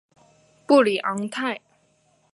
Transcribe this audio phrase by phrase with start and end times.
[0.65, 1.61] 布里昂泰。